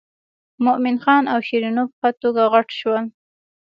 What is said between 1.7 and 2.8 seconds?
په ښه توګه غټ